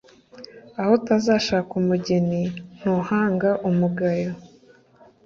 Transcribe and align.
Aho 0.79 0.91
utazashaka 0.99 1.71
umugeni 1.81 2.41
ntuhanga 2.77 3.49
umugayo. 3.69 4.31